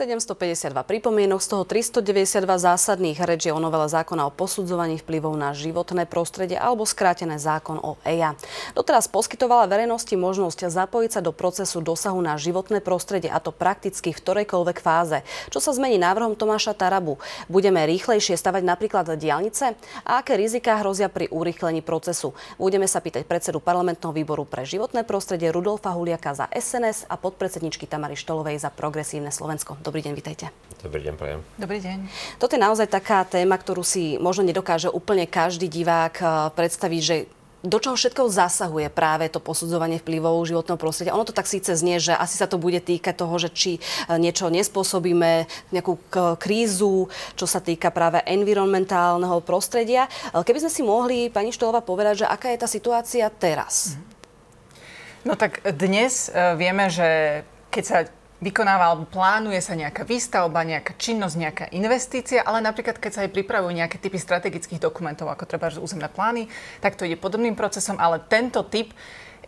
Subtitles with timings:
[0.00, 5.52] 752 pripomienok, z toho 392 zásadných reč je o novele zákona o posudzovaní vplyvov na
[5.52, 8.32] životné prostredie alebo skrátené zákon o EIA.
[8.72, 14.16] Doteraz poskytovala verejnosti možnosť zapojiť sa do procesu dosahu na životné prostredie a to prakticky
[14.16, 15.20] v ktorejkoľvek fáze.
[15.52, 17.20] Čo sa zmení návrhom Tomáša Tarabu?
[17.52, 19.76] Budeme rýchlejšie stavať napríklad diálnice?
[20.08, 22.32] A aké riziká hrozia pri urýchlení procesu?
[22.56, 27.84] Budeme sa pýtať predsedu parlamentného výboru pre životné prostredie Rudolfa Huliaka za SNS a podpredsedničky
[27.84, 29.89] Tamary Štolovej za progresívne Slovensko.
[29.90, 30.46] Dobrý deň, vitajte.
[30.86, 31.42] Dobrý deň, prajem.
[31.58, 32.06] Dobrý deň.
[32.38, 37.16] Toto je naozaj taká téma, ktorú si možno nedokáže úplne každý divák eh, predstaviť, že
[37.66, 41.18] do čoho všetko zasahuje práve to posudzovanie vplyvov životného prostredia.
[41.18, 44.14] Ono to tak síce znie, že asi sa to bude týkať toho, že či eh,
[44.14, 45.98] niečo nespôsobíme, nejakú
[46.38, 50.06] krízu, čo sa týka práve environmentálneho prostredia.
[50.06, 53.98] Eh, keby sme si mohli, pani Štolova, povedať, že aká je tá situácia teraz?
[55.26, 57.42] No tak dnes vieme, že
[57.74, 57.98] keď sa
[58.40, 63.36] vykonáva alebo plánuje sa nejaká výstavba, nejaká činnosť, nejaká investícia, ale napríklad keď sa aj
[63.36, 66.48] pripravujú nejaké typy strategických dokumentov, ako treba územné plány,
[66.80, 68.96] tak to ide podobným procesom, ale tento typ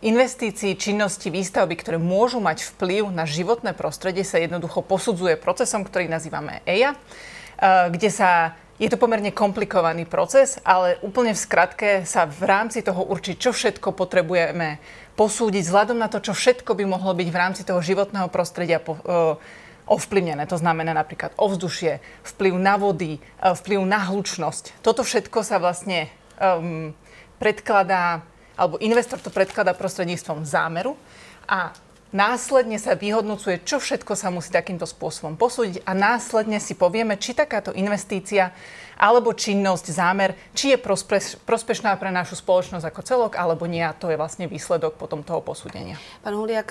[0.03, 6.11] investícií, činnosti, výstavby, ktoré môžu mať vplyv na životné prostredie, sa jednoducho posudzuje procesom, ktorý
[6.11, 12.25] nazývame EIA, eh, kde sa je to pomerne komplikovaný proces, ale úplne v skratke sa
[12.25, 14.81] v rámci toho určiť, čo všetko potrebujeme
[15.13, 18.97] posúdiť vzhľadom na to, čo všetko by mohlo byť v rámci toho životného prostredia po,
[19.05, 19.37] uh,
[19.85, 20.49] ovplyvnené.
[20.49, 22.01] To znamená napríklad ovzdušie,
[22.33, 24.81] vplyv na vody, uh, vplyv na hlučnosť.
[24.81, 26.09] Toto všetko sa vlastne
[26.41, 26.97] um,
[27.37, 28.25] predkladá,
[28.57, 30.97] alebo investor to predkladá prostredníctvom zámeru
[31.45, 31.77] a
[32.13, 37.33] Následne sa vyhodnocuje, čo všetko sa musí takýmto spôsobom posúdiť a následne si povieme, či
[37.33, 38.53] takáto investícia
[39.01, 43.81] alebo činnosť, zámer, či je prospeš, prospešná pre našu spoločnosť ako celok, alebo nie.
[43.81, 45.97] A to je vlastne výsledok potom toho posúdenia.
[46.21, 46.69] Pán Huliak,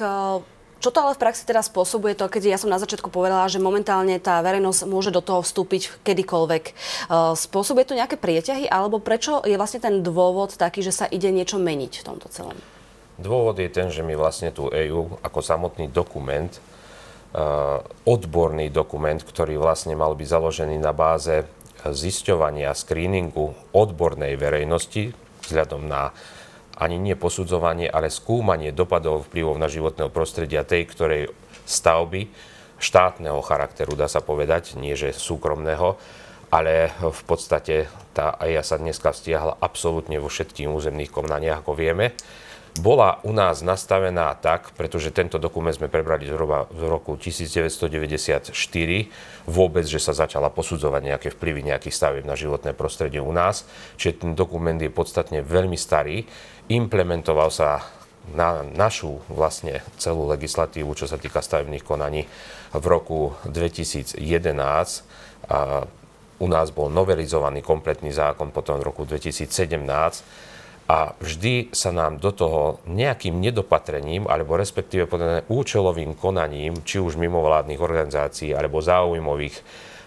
[0.78, 3.58] čo to ale v praxi teraz spôsobuje to, keď ja som na začiatku povedala, že
[3.58, 6.64] momentálne tá verejnosť môže do toho vstúpiť kedykoľvek.
[7.34, 11.58] Spôsobuje to nejaké prieťahy, alebo prečo je vlastne ten dôvod taký, že sa ide niečo
[11.58, 12.54] meniť v tomto celom?
[13.20, 16.50] Dôvod je ten, že my vlastne tú EU ako samotný dokument,
[17.36, 21.44] uh, odborný dokument, ktorý vlastne mal byť založený na báze
[21.82, 25.10] zisťovania, screeningu odbornej verejnosti
[25.42, 26.14] vzhľadom na
[26.78, 31.22] ani nie posudzovanie, ale skúmanie dopadov vplyvov na životného prostredia tej, ktorej
[31.68, 32.30] stavby
[32.82, 35.94] štátneho charakteru, dá sa povedať, nie že súkromného,
[36.50, 42.16] ale v podstate tá EIA sa dneska stiahla absolútne vo všetkých územných konaniach, ako vieme
[42.80, 48.56] bola u nás nastavená tak, pretože tento dokument sme prebrali zhruba v roku 1994,
[49.44, 53.68] vôbec, že sa začala posudzovať nejaké vplyvy nejakých stavieb na životné prostredie u nás.
[54.00, 56.24] Čiže ten dokument je podstatne veľmi starý.
[56.72, 57.84] Implementoval sa
[58.32, 62.24] na našu vlastne celú legislatívu, čo sa týka stavebných konaní
[62.72, 64.16] v roku 2011.
[65.52, 65.84] A
[66.40, 70.51] u nás bol novelizovaný kompletný zákon potom v roku 2017
[70.90, 77.16] a vždy sa nám do toho nejakým nedopatrením, alebo respektíve povedané účelovým konaním, či už
[77.16, 79.62] mimovládnych organizácií, alebo záujmových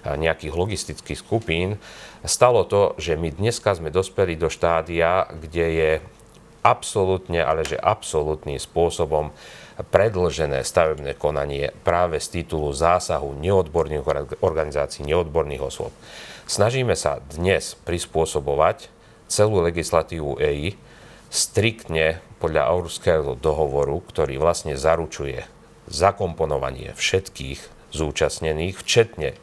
[0.05, 1.81] nejakých logistických skupín,
[2.21, 5.91] stalo to, že my dneska sme dospeli do štádia, kde je
[6.61, 9.33] absolútne, ale že absolútnym spôsobom
[9.75, 14.05] predlžené stavebné konanie práve z titulu zásahu neodborných
[14.45, 15.93] organizácií, neodborných osôb.
[16.45, 18.93] Snažíme sa dnes prispôsobovať
[19.27, 20.75] celú legislatívu EI
[21.29, 25.43] striktne podľa Aurského dohovoru, ktorý vlastne zaručuje
[25.89, 29.33] zakomponovanie všetkých zúčastnených, včetne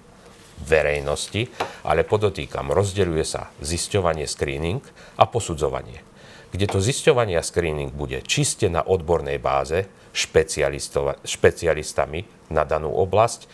[0.63, 1.51] verejnosti,
[1.83, 4.83] ale podotýkam, rozdeľuje sa zisťovanie, screening
[5.19, 6.01] a posudzovanie.
[6.53, 9.89] Kde to zisťovanie a screening bude čiste na odbornej báze
[11.25, 12.21] špecialistami
[12.53, 13.49] na danú oblasť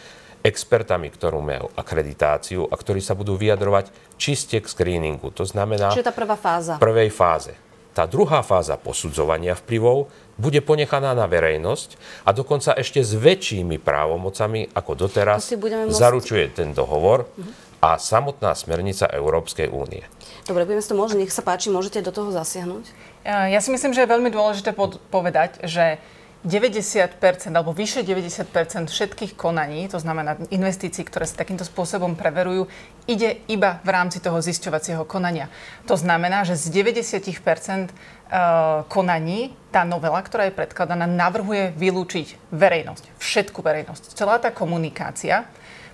[0.49, 5.29] expertami, ktorú majú akreditáciu a ktorí sa budú vyjadrovať čiste k screeningu.
[5.37, 5.93] To znamená...
[5.93, 6.81] Čiže tá prvá fáza.
[6.81, 7.53] Prvej fáze.
[7.93, 10.07] Tá druhá fáza posudzovania vplyvov
[10.39, 15.51] bude ponechaná na verejnosť a dokonca ešte s väčšími právomocami, ako doteraz
[15.91, 17.83] zaručuje ten dohovor uh-huh.
[17.83, 20.07] a samotná smernica Európskej únie.
[20.47, 22.87] Dobre, budeme to môžete, nech sa páči, môžete do toho zasiahnuť.
[23.27, 24.79] Ja si myslím, že je veľmi dôležité
[25.11, 25.99] povedať, že
[26.47, 27.19] 90%
[27.51, 32.71] alebo vyše 90% všetkých konaní, to znamená investícií, ktoré sa takýmto spôsobom preverujú,
[33.11, 35.51] ide iba v rámci toho zisťovacieho konania.
[35.91, 37.93] To znamená, že z 90% e,
[38.87, 44.15] konaní tá novela, ktorá je predkladaná, navrhuje vylúčiť verejnosť, všetku verejnosť.
[44.15, 45.43] Celá tá komunikácia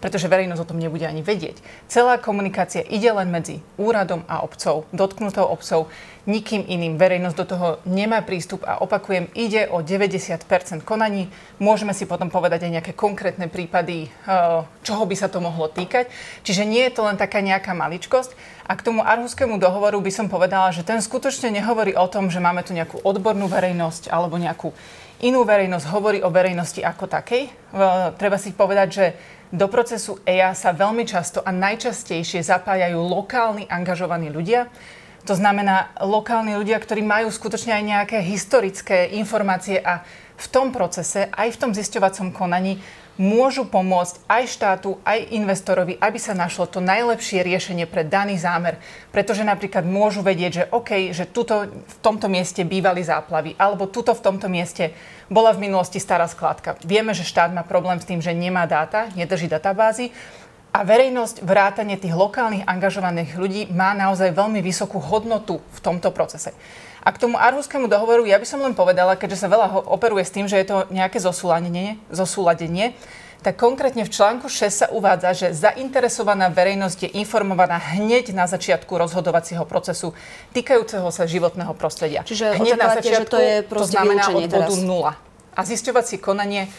[0.05, 1.65] pretože verejnosť o tom nebude ani vedieť.
[1.89, 5.89] Celá komunikácia ide len medzi úradom a obcov, dotknutou obcov,
[6.29, 7.01] nikým iným.
[7.01, 10.45] Verejnosť do toho nemá prístup a opakujem, ide o 90%
[10.85, 11.33] konaní.
[11.57, 16.13] Môžeme si potom povedať aj nejaké konkrétne prípady, eh, čoho by sa to mohlo týkať.
[16.45, 18.37] Čiže nie je to len taká nejaká maličkosť.
[18.69, 22.45] A k tomu Arhuskému dohovoru by som povedala, že ten skutočne nehovorí o tom, že
[22.45, 24.69] máme tu nejakú odbornú verejnosť alebo nejakú
[25.25, 27.49] inú verejnosť, hovorí o verejnosti ako takej.
[28.21, 29.07] Treba si povedať, že
[29.55, 34.67] do procesu EIA sa veľmi často a najčastejšie zapájajú lokálni angažovaní ľudia,
[35.25, 40.03] to znamená lokálni ľudia, ktorí majú skutočne aj nejaké historické informácie a
[40.35, 42.83] v tom procese, aj v tom zisťovacom konaní
[43.21, 48.79] môžu pomôcť aj štátu, aj investorovi, aby sa našlo to najlepšie riešenie pre daný zámer.
[49.15, 54.15] Pretože napríklad môžu vedieť, že OK, že tuto v tomto mieste bývali záplavy, alebo tuto
[54.15, 54.91] v tomto mieste
[55.31, 56.75] bola v minulosti stará skladka.
[56.83, 60.11] Vieme, že štát má problém s tým, že nemá dáta, nedrží databázy
[60.75, 66.51] a verejnosť, vrátanie tých lokálnych angažovaných ľudí má naozaj veľmi vysokú hodnotu v tomto procese.
[67.05, 70.33] A k tomu Arhuskému dohovoru ja by som len povedala, keďže sa veľa operuje s
[70.33, 72.97] tým, že je to nejaké zosúladenie, zosúladenie
[73.45, 78.89] tak konkrétne v článku 6 sa uvádza, že zainteresovaná verejnosť je informovaná hneď na začiatku
[78.89, 80.17] rozhodovacieho procesu
[80.57, 82.25] týkajúceho sa životného prostredia.
[82.25, 85.13] Čiže hneď na začiatku, že to je to znamená od bodu nula.
[85.53, 86.73] A zisťovacie konanie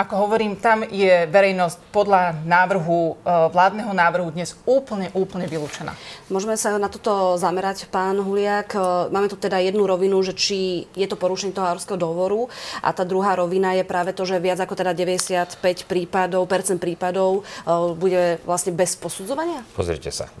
[0.00, 5.92] ako hovorím, tam je verejnosť podľa návrhu, e, vládneho návrhu dnes úplne, úplne vylúčená.
[6.32, 8.72] Môžeme sa na toto zamerať, pán Huliak.
[8.72, 8.80] E,
[9.12, 12.48] máme tu teda jednu rovinu, že či je to porušenie toho Hárského dohovoru
[12.80, 17.44] a tá druhá rovina je práve to, že viac ako teda 95 prípadov, percent prípadov
[17.44, 19.68] e, bude vlastne bez posudzovania?
[19.76, 20.32] Pozrite sa.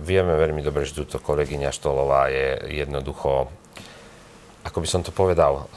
[0.00, 3.48] Vieme veľmi dobre, že túto kolegyňa Štolová je jednoducho,
[4.64, 5.68] ako by som to povedal,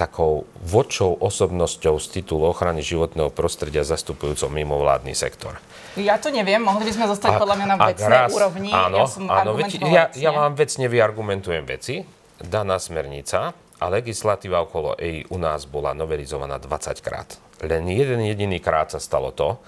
[0.00, 5.60] takou vočou osobnosťou z titulu ochrany životného prostredia zastupujúcou mimovládny sektor.
[6.00, 8.70] Ja to neviem, mohli by sme zostať ak, podľa mňa na vecnej raz, úrovni.
[8.72, 12.00] Áno, ja, som áno veď, ja, ja vám vecne vyargumentujem veci.
[12.40, 17.36] Daná smernica a legislatíva okolo EI u nás bola novelizovaná 20 krát.
[17.60, 19.60] Len jeden jediný krát sa stalo to,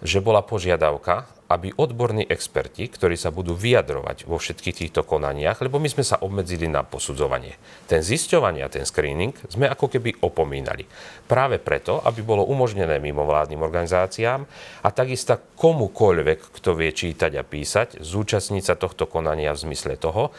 [0.00, 5.82] že bola požiadavka, aby odborní experti, ktorí sa budú vyjadrovať vo všetkých týchto konaniach, lebo
[5.82, 7.58] my sme sa obmedzili na posudzovanie.
[7.90, 10.86] Ten zisťovanie a ten screening sme ako keby opomínali.
[11.26, 14.46] Práve preto, aby bolo umožnené mimovládnym organizáciám
[14.86, 20.30] a takisto komukoľvek, kto vie čítať a písať, zúčastniť sa tohto konania v zmysle toho,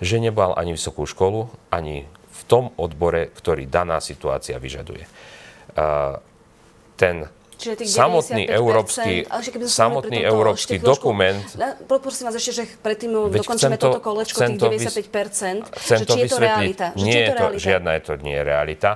[0.00, 5.04] že nebal ani vysokú školu, ani v tom odbore, ktorý daná situácia vyžaduje.
[6.96, 7.28] Ten
[7.72, 9.24] samotný európsky,
[9.64, 11.40] samotný európsky dokument...
[11.88, 14.60] Poprosím vás ešte, že predtým dokončíme to, toto kolečko, tých
[15.08, 16.86] 95%, chcem že či je to realita.
[16.92, 17.64] Že nie je to, realita?
[17.64, 18.90] žiadna je to nie je realita.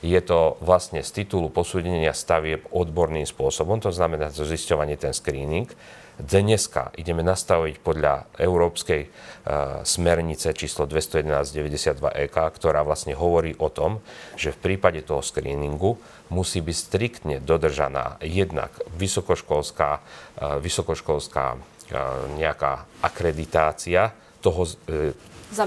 [0.00, 5.68] Je to vlastne z titulu posúdenia stavieb odborným spôsobom, to znamená to zisťovanie, ten screening.
[6.20, 11.96] Dneska ideme nastaviť podľa európskej uh, smernice číslo 211-92
[12.28, 14.04] EK, ktorá vlastne hovorí o tom,
[14.36, 15.96] že v prípade toho screeningu
[16.30, 21.60] musí byť striktne dodržaná jednak vysokoškolská, uh, vysokoškolská uh,
[22.38, 24.64] nejaká akreditácia toho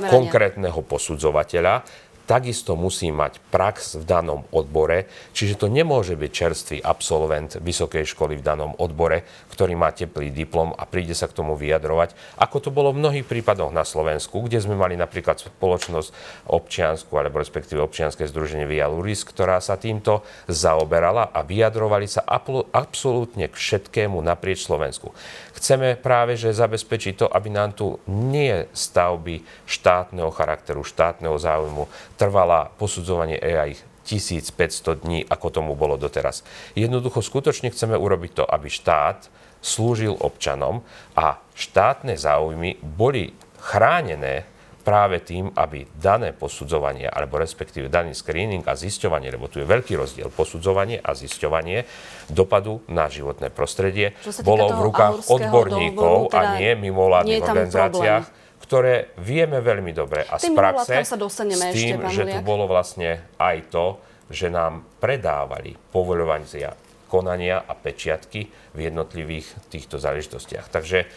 [0.09, 1.83] konkrétneho posudzovateľa,
[2.23, 8.39] takisto musí mať prax v danom odbore, čiže to nemôže byť čerstvý absolvent vysokej školy
[8.39, 12.69] v danom odbore, ktorý má teplý diplom a príde sa k tomu vyjadrovať, ako to
[12.71, 16.09] bolo v mnohých prípadoch na Slovensku, kde sme mali napríklad spoločnosť
[16.49, 22.23] občiansku, alebo respektíve občianske združenie Via Luris, ktorá sa týmto zaoberala a vyjadrovali sa
[22.71, 25.11] absolútne k všetkému naprieč Slovensku.
[25.53, 32.71] Chceme práve že zabezpečiť to, aby nám tu nie stavby štátneho charakteru, štátneho záujmu trvala
[32.75, 33.39] posudzovanie
[33.69, 36.43] ich 1500 dní, ako tomu bolo doteraz.
[36.75, 39.31] Jednoducho skutočne chceme urobiť to, aby štát
[39.63, 40.83] slúžil občanom
[41.15, 43.31] a štátne záujmy boli
[43.63, 44.43] chránené
[44.83, 49.95] práve tým, aby dané posudzovanie, alebo respektíve daný screening a zisťovanie, lebo tu je veľký
[49.95, 51.87] rozdiel, posudzovanie a zisťovanie
[52.27, 54.11] dopadu na životné prostredie
[54.43, 58.42] bolo v rukách odborníkov teda a nie mimovládnych organizáciách, problém.
[58.63, 62.63] Ktoré vieme veľmi dobre a z praxe sa dostaneme s tým, ešte, že tu bolo
[62.63, 63.99] vlastne aj to,
[64.31, 66.71] že nám predávali povoľovania
[67.13, 70.65] konania a pečiatky v jednotlivých týchto záležitostiach.
[70.73, 71.07] Takže e,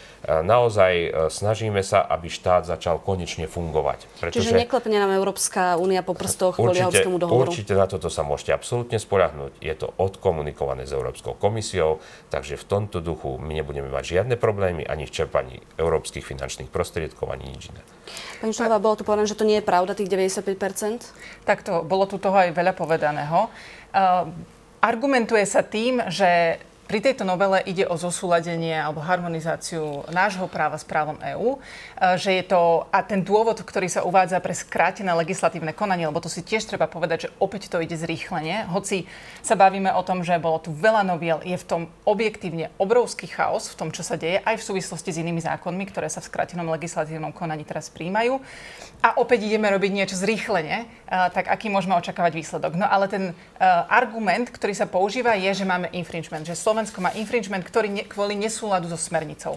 [0.44, 4.04] naozaj e, snažíme sa, aby štát začal konečne fungovať.
[4.20, 7.48] Pretože Čiže neklepne nám Európska únia po prstoch kvôli Európskemu dohovoru?
[7.48, 9.56] Určite na toto sa môžete absolútne spoľahnúť.
[9.64, 14.84] Je to odkomunikované s Európskou komisiou, takže v tomto duchu my nebudeme mať žiadne problémy
[14.84, 17.80] ani v čerpaní európskych finančných prostriedkov, ani nič iné.
[18.44, 21.48] Pani Štová, bolo tu povedané, že to nie je pravda, tých 95%?
[21.48, 23.48] Takto, bolo tu toho aj veľa povedaného.
[23.96, 24.28] Uh,
[24.86, 30.86] Argumentuje sa tým, že pri tejto novele ide o zosúladenie alebo harmonizáciu nášho práva s
[30.86, 35.74] právom EÚ, e, že je to, a ten dôvod, ktorý sa uvádza pre skrátené legislatívne
[35.74, 39.10] konanie, lebo to si tiež treba povedať, že opäť to ide zrýchlenie, hoci
[39.42, 43.66] sa bavíme o tom, že bolo tu veľa noviel, je v tom objektívne obrovský chaos
[43.66, 46.70] v tom, čo sa deje, aj v súvislosti s inými zákonmi, ktoré sa v skrátenom
[46.70, 48.38] legislatívnom konaní teraz príjmajú.
[49.02, 50.86] A opäť ideme robiť niečo zrýchlenie, e,
[51.34, 52.78] tak aký môžeme očakávať výsledok.
[52.78, 57.10] No ale ten uh, argument, ktorý sa používa, je, že máme infringement, že Slovensko má
[57.16, 59.56] infringement, ktorý ne, kvôli nesúladu so smernicou.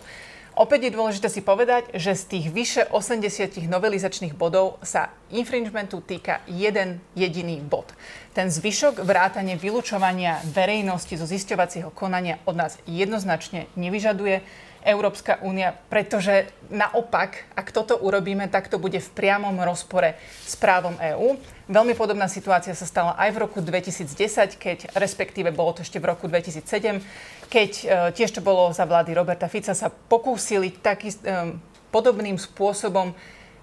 [0.59, 6.43] Opäť je dôležité si povedať, že z tých vyše 80 novelizačných bodov sa infringementu týka
[6.51, 7.87] jeden jediný bod.
[8.35, 14.43] Ten zvyšok vrátanie vylúčovania verejnosti zo zisťovacieho konania od nás jednoznačne nevyžaduje
[14.83, 20.15] Európska únia, pretože naopak, ak toto urobíme, tak to bude v priamom rozpore
[20.47, 21.35] s právom EÚ.
[21.67, 26.09] Veľmi podobná situácia sa stala aj v roku 2010, keď, respektíve bolo to ešte v
[26.09, 27.03] roku 2007,
[27.51, 27.83] keď e,
[28.15, 31.59] tiež to bolo za vlády Roberta Fica, sa pokúsili taký, e,
[31.89, 33.13] podobným spôsobom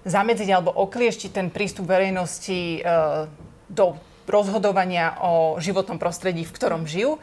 [0.07, 2.79] zamedziť alebo oklieštiť ten prístup verejnosti e,
[3.67, 7.17] do rozhodovania o životnom prostredí, v ktorom žijú.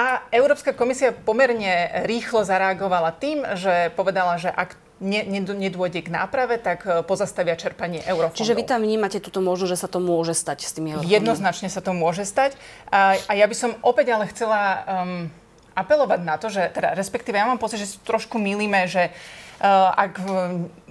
[0.00, 6.56] A Európska komisia pomerne rýchlo zareagovala tým, že povedala, že ak ne, nedôjde k náprave,
[6.56, 8.40] tak pozastavia čerpanie eurofondov.
[8.40, 11.12] Čiže vy tam vnímate túto možnosť, že sa to môže stať s tými eurofondmi?
[11.12, 12.56] Jednoznačne sa to môže stať.
[12.88, 15.28] A, a ja by som opäť ale chcela um,
[15.76, 20.16] apelovať na to, že teda respektíve ja mám pocit, že trošku milíme, že uh, ak,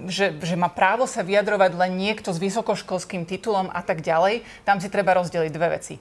[0.05, 4.77] že, že má právo sa vyjadrovať len niekto s vysokoškolským titulom a tak ďalej, tam
[4.77, 5.97] si treba rozdeliť dve veci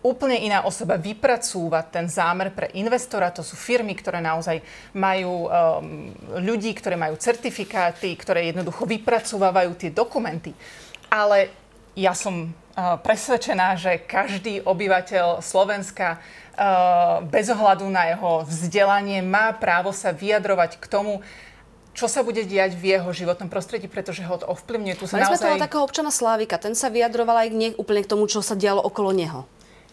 [0.00, 3.32] úplne iná osoba vypracúva ten zámer pre investora.
[3.36, 4.64] To sú firmy, ktoré naozaj
[4.96, 5.48] majú um,
[6.40, 10.56] ľudí, ktoré majú certifikáty, ktoré jednoducho vypracúvajú tie dokumenty.
[11.12, 11.52] Ale
[11.92, 16.20] ja som uh, presvedčená, že každý obyvateľ Slovenska
[16.60, 21.24] Uh, bez ohľadu na jeho vzdelanie má právo sa vyjadrovať k tomu,
[21.96, 24.94] čo sa bude diať v jeho životnom prostredí, pretože ho to ovplyvňuje.
[25.00, 25.40] Tu sa naozaj...
[25.40, 28.52] sme toho takého občana Slávika, ten sa vyjadroval aj nie úplne k tomu, čo sa
[28.52, 29.48] dialo okolo neho.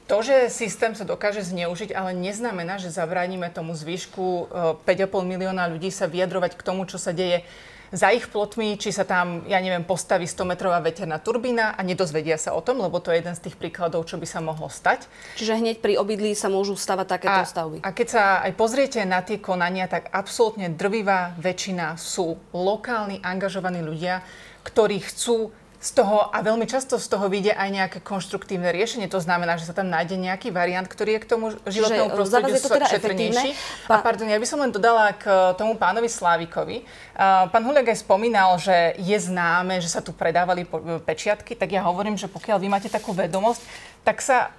[0.08, 4.48] To, že systém sa dokáže zneužiť, ale neznamená, že zabránime tomu zvyšku
[4.88, 7.44] 5,5 uh, milióna ľudí sa vyjadrovať k tomu, čo sa deje
[7.92, 12.52] za ich plotmi, či sa tam, ja neviem, postaví 100-metrová veterná turbína a nedozvedia sa
[12.52, 15.08] o tom, lebo to je jeden z tých príkladov, čo by sa mohlo stať.
[15.40, 17.78] Čiže hneď pri obydlí sa môžu stavať takéto a, stavby.
[17.84, 23.80] A keď sa aj pozriete na tie konania, tak absolútne drvivá väčšina sú lokálni, angažovaní
[23.80, 24.20] ľudia,
[24.68, 25.56] ktorí chcú
[25.88, 29.08] z toho, a veľmi často z toho vyjde aj nejaké konštruktívne riešenie.
[29.08, 32.60] To znamená, že sa tam nájde nejaký variant, ktorý je k tomu životnému e, prostrediu
[32.60, 33.50] to teda šetrnejší.
[33.88, 34.00] Pán...
[34.00, 36.84] A pardon, ja by som len dodala k e, tomu pánovi Slávikovi.
[37.16, 40.68] Pán Huliak aj spomínal, že je známe, že sa tu predávali
[41.08, 43.64] pečiatky, tak ja hovorím, že pokiaľ vy máte takú vedomosť,
[44.04, 44.52] tak sa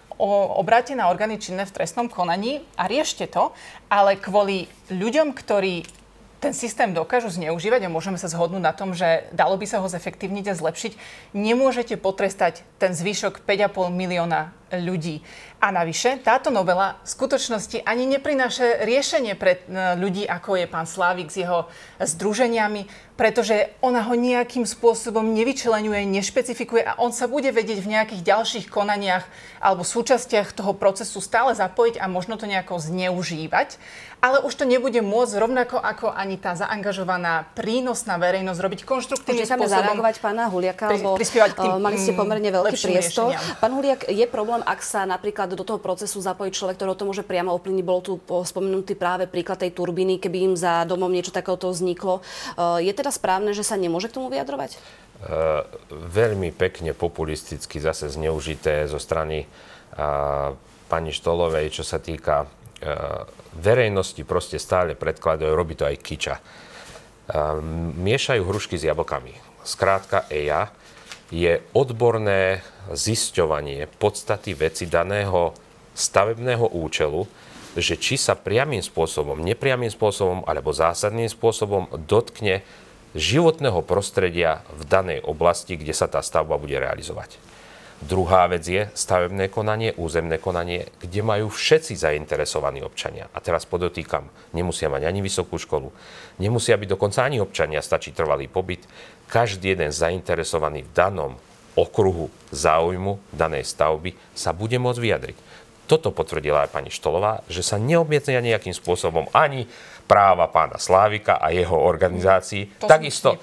[0.58, 3.54] obráte na orgány činné v trestnom konaní a riešte to,
[3.87, 5.87] ale kvôli ľuďom, ktorí
[6.38, 9.88] ten systém dokážu zneužívať a môžeme sa zhodnúť na tom, že dalo by sa ho
[9.90, 10.92] zefektívniť a zlepšiť,
[11.35, 15.25] nemôžete potrestať ten zvyšok 5,5 milióna ľudí.
[15.59, 20.87] A navyše, táto novela v skutočnosti ani neprináša riešenie pre e, ľudí, ako je pán
[20.87, 21.67] Slávik s jeho
[21.99, 22.87] združeniami,
[23.19, 28.67] pretože ona ho nejakým spôsobom nevyčlenuje, nešpecifikuje a on sa bude vedieť v nejakých ďalších
[28.71, 29.27] konaniach
[29.59, 33.83] alebo súčastiach toho procesu stále zapojiť a možno to nejako zneužívať.
[34.19, 39.71] Ale už to nebude môcť rovnako ako ani tá zaangažovaná prínosná verejnosť robiť konštruktívnym spôsobom.
[39.71, 43.31] zareagovať pána Huliaka, lebo prispievať k tým, uh, mali ste pomerne veľký priestor.
[43.31, 43.63] Riešeniam.
[43.63, 47.25] Pán Huliak, je problém, ak sa napríklad do toho procesu zapojí človek, ktorý to môže
[47.27, 47.85] priamo ovplyvniť.
[47.85, 52.21] Bol tu spomenutý práve príklad tej turbíny, keby im za domom niečo takéhoto vzniklo.
[52.55, 54.79] Uh, je teda správne, že sa nemôže k tomu vyjadrovať?
[55.19, 60.55] Uh, veľmi pekne populisticky zase zneužité zo strany uh,
[60.87, 62.49] pani Štolovej, čo sa týka uh,
[63.59, 66.37] verejnosti, proste stále predkladajú, robí to aj Kiča.
[67.99, 69.37] Miešajú hrušky s jablkami.
[69.61, 70.73] Skrátka EIA
[71.29, 75.52] je odborné zisťovanie podstaty veci daného
[75.92, 77.26] stavebného účelu,
[77.78, 82.64] že či sa priamým spôsobom, nepriamým spôsobom alebo zásadným spôsobom dotkne
[83.16, 87.38] životného prostredia v danej oblasti, kde sa tá stavba bude realizovať.
[87.99, 93.26] Druhá vec je stavebné konanie, územné konanie, kde majú všetci zainteresovaní občania.
[93.35, 95.90] A teraz podotýkam, nemusia mať ani vysokú školu,
[96.38, 98.87] nemusia byť dokonca ani občania, stačí trvalý pobyt.
[99.26, 101.33] Každý jeden zainteresovaný v danom
[101.78, 105.38] okruhu záujmu danej stavby sa bude môcť vyjadriť.
[105.88, 109.64] toto potvrdila aj pani Štolová, že sa neobmietnia nejakým spôsobom ani
[110.09, 112.81] práva pána Slávika a jeho organizácií.
[112.81, 113.37] To Takisto,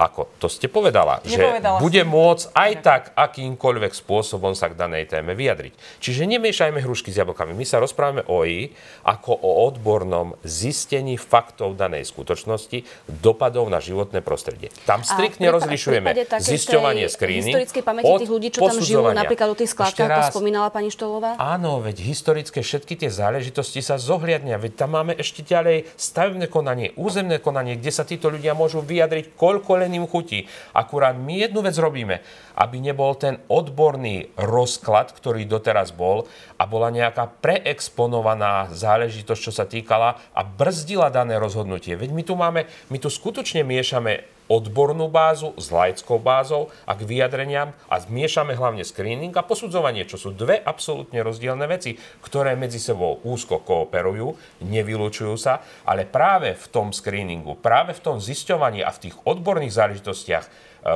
[0.00, 2.08] ako to ste povedala, Nepovedala že bude som.
[2.08, 5.76] môcť aj tak akýmkoľvek spôsobom sa k danej téme vyjadriť.
[6.00, 7.52] Čiže nemiešajme hrušky s jablkami.
[7.52, 8.72] My sa rozprávame o I
[9.04, 12.88] ako o odbornom zistení faktov danej skutočnosti,
[13.20, 14.72] dopadov na životné prostredie.
[14.88, 19.56] Tam striktne rozlišujeme zisťovanie screening historickej pamäti od tých ľudí, čo tam žijú, napríklad o
[19.58, 21.36] tých skládkach, to spomínala pani Štolová?
[21.36, 24.56] Áno, veď historické všetky tie záležitosti sa zohliadnia.
[24.56, 29.34] Veď tam máme ešte ďalej stavebné konanie, územné konanie, kde sa títo ľudia môžu vyjadriť,
[29.34, 30.46] koľko len im chutí.
[30.70, 32.22] Akurát my jednu vec robíme,
[32.54, 39.66] aby nebol ten odborný rozklad, ktorý doteraz bol a bola nejaká preexponovaná záležitosť, čo sa
[39.66, 41.98] týkala a brzdila dané rozhodnutie.
[41.98, 47.02] Veď my tu máme, my tu skutočne miešame odbornú bázu s laickou bázou a k
[47.02, 52.78] vyjadreniam a zmiešame hlavne screening a posudzovanie, čo sú dve absolútne rozdielne veci, ktoré medzi
[52.78, 58.90] sebou úzko kooperujú, nevylučujú sa, ale práve v tom screeningu, práve v tom zisťovaní a
[58.94, 60.50] v tých odborných záležitostiach e,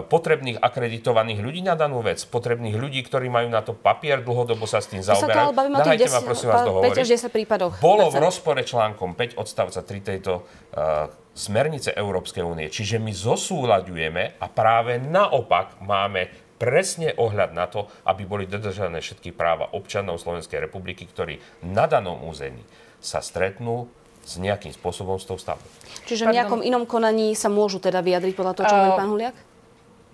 [0.06, 4.78] potrebných akreditovaných ľudí na danú vec, potrebných ľudí, ktorí majú na to papier, dlhodobo sa
[4.78, 5.50] s tým zaoberajú.
[5.50, 6.98] Nahajte ma 10 prosím vás 5 dohovoriť.
[7.02, 7.72] až 10 prípadoch.
[7.82, 12.68] Bolo v rozpore článkom 5 odstavca 3 tejto uh, smernice Európskej únie.
[12.68, 16.28] Čiže my zosúľaďujeme a práve naopak máme
[16.60, 22.20] presne ohľad na to, aby boli dodržané všetky práva občanov Slovenskej republiky, ktorí na danom
[22.28, 22.60] území
[23.00, 23.88] sa stretnú
[24.20, 25.64] s nejakým spôsobom s tou stavbou.
[26.04, 29.08] Čiže v nejakom inom konaní sa môžu teda vyjadriť podľa toho, čo hovorí Uh, pán
[29.08, 29.36] Huliak?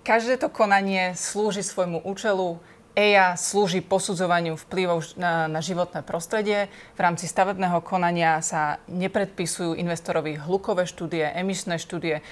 [0.07, 2.63] Každé to konanie slúži svojmu účelu.
[2.97, 6.65] EIA slúži posudzovaniu vplyvov na, na životné prostredie.
[6.97, 12.23] V rámci stavebného konania sa nepredpisujú investorovi hlukové štúdie, emisné štúdie, e,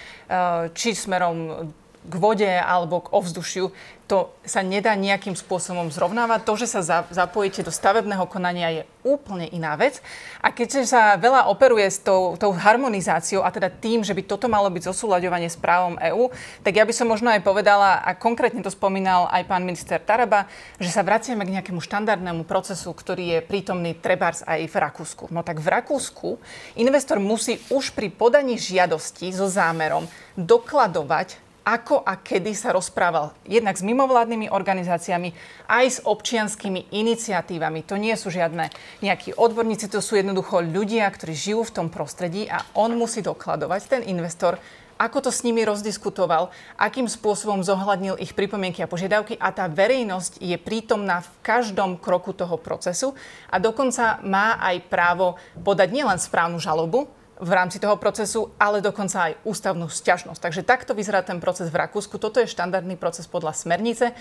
[0.74, 1.70] či smerom
[2.06, 3.74] k vode alebo k ovzdušiu.
[4.06, 6.46] To sa nedá nejakým spôsobom zrovnávať.
[6.46, 9.98] To, že sa za, zapojíte do stavebného konania je úplne iná vec.
[10.46, 14.46] A keďže sa veľa operuje s tou, tou harmonizáciou a teda tým, že by toto
[14.46, 16.30] malo byť zosúľaďovanie s právom EÚ,
[16.62, 20.46] tak ja by som možno aj povedala, a konkrétne to spomínal aj pán minister Taraba,
[20.78, 25.34] že sa vraciame k nejakému štandardnému procesu, ktorý je prítomný trebárs aj v Rakúsku.
[25.34, 26.38] No tak v Rakúsku
[26.78, 30.06] investor musí už pri podaní žiadosti so zámerom
[30.38, 35.34] dokladovať ako a kedy sa rozprával jednak s mimovládnymi organizáciami,
[35.66, 37.82] aj s občianskými iniciatívami.
[37.90, 38.70] To nie sú žiadne
[39.02, 43.82] nejakí odborníci, to sú jednoducho ľudia, ktorí žijú v tom prostredí a on musí dokladovať,
[43.90, 44.62] ten investor,
[44.96, 50.40] ako to s nimi rozdiskutoval, akým spôsobom zohľadnil ich pripomienky a požiadavky a tá verejnosť
[50.40, 53.12] je prítomná v každom kroku toho procesu
[53.52, 55.36] a dokonca má aj právo
[55.68, 60.40] podať nielen správnu žalobu, v rámci toho procesu, ale dokonca aj ústavnú sťažnosť.
[60.40, 62.16] Takže takto vyzerá ten proces v Rakúsku.
[62.16, 64.16] Toto je štandardný proces podľa smernice.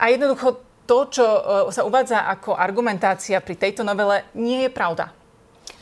[0.00, 1.40] A jednoducho to, čo e,
[1.72, 5.12] sa uvádza ako argumentácia pri tejto novele, nie je pravda.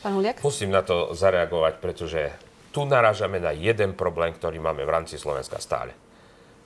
[0.03, 0.43] Pán Huliak?
[0.43, 2.21] Musím na to zareagovať, pretože
[2.75, 5.95] tu narážame na jeden problém, ktorý máme v rámci Slovenska stále.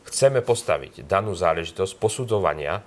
[0.07, 2.81] Chceme postaviť danú záležitosť posudzovania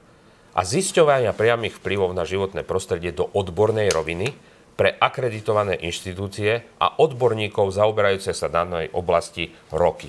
[0.50, 4.34] a zisťovania priamých vplyvov na životné prostredie do odbornej roviny
[4.80, 10.08] pre akreditované inštitúcie a odborníkov zaoberajúce sa danej oblasti roky.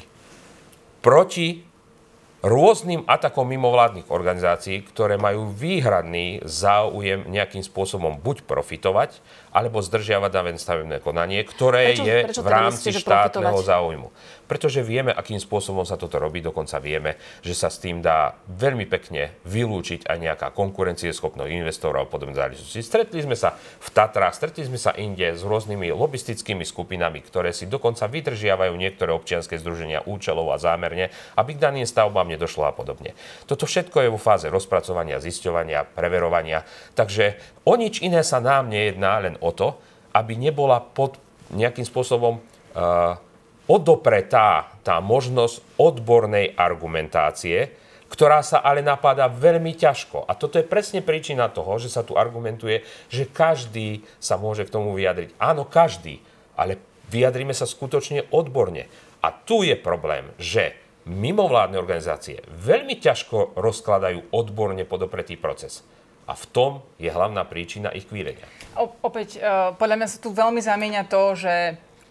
[1.03, 1.59] Proti
[2.39, 9.19] rôznym atakom mimovládnych organizácií, ktoré majú výhradný záujem nejakým spôsobom buď profitovať,
[9.51, 13.69] alebo zdržiavať dané stavebné konanie, ktoré Prečo- je prečo v teda rámci myslíte, štátneho profitovať?
[13.71, 14.07] záujmu.
[14.51, 18.83] Pretože vieme, akým spôsobom sa toto robí, dokonca vieme, že sa s tým dá veľmi
[18.83, 22.83] pekne vylúčiť aj nejaká konkurencieschopnosť investorov a podobné záležitosti.
[22.83, 27.63] Stretli sme sa v Tatrách, stretli sme sa inde s rôznymi lobistickými skupinami, ktoré si
[27.63, 33.15] dokonca vydržiavajú niektoré občianske združenia účelov a zámerne, aby k daným stavbám nedošlo a podobne.
[33.47, 36.67] Toto všetko je vo fáze rozpracovania, zisťovania, preverovania.
[36.91, 39.75] Takže o nič iné sa nám nejedná, len o to,
[40.13, 41.17] aby nebola pod
[41.51, 43.19] nejakým spôsobom uh,
[43.67, 47.71] odopretá tá možnosť odbornej argumentácie,
[48.11, 50.27] ktorá sa ale napáda veľmi ťažko.
[50.27, 54.73] A toto je presne príčina toho, že sa tu argumentuje, že každý sa môže k
[54.73, 55.39] tomu vyjadriť.
[55.39, 56.19] Áno, každý,
[56.59, 56.75] ale
[57.07, 58.91] vyjadrime sa skutočne odborne.
[59.23, 60.75] A tu je problém, že
[61.07, 65.87] mimovládne organizácie veľmi ťažko rozkladajú odborne podopretý proces.
[66.29, 68.45] A v tom je hlavná príčina ich kvílenia.
[68.77, 71.55] O, opäť, uh, podľa mňa sa tu veľmi zamieňa to, že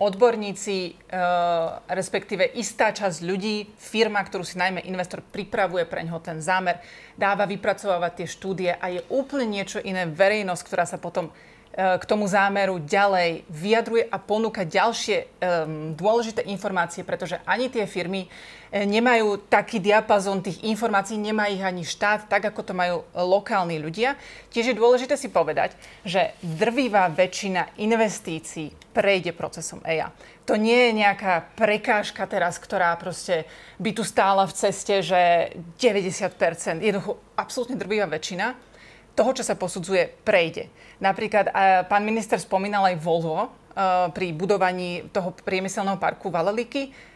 [0.00, 6.40] odborníci, uh, respektíve istá časť ľudí, firma, ktorú si najmä investor pripravuje pre ňoho ten
[6.40, 6.80] zámer,
[7.16, 11.32] dáva vypracovávať tie štúdie a je úplne niečo iné verejnosť, ktorá sa potom
[11.80, 18.26] k tomu zámeru ďalej vyjadruje a ponúka ďalšie um, dôležité informácie, pretože ani tie firmy
[18.26, 18.28] e,
[18.70, 24.14] nemajú taký diapazon tých informácií, nemá ich ani štát, tak ako to majú lokálni ľudia.
[24.54, 25.74] Tiež je dôležité si povedať,
[26.06, 30.14] že drvivá väčšina investícií prejde procesom EIA.
[30.46, 33.46] To nie je nejaká prekážka teraz, ktorá proste
[33.78, 38.54] by tu stála v ceste, že 90%, jednoducho absolútne drvivá väčšina
[39.14, 40.70] toho, čo sa posudzuje, prejde.
[41.02, 41.50] Napríklad
[41.90, 43.50] pán minister spomínal aj Volvo
[44.10, 47.09] pri budovaní toho priemyselného parku Valeliky.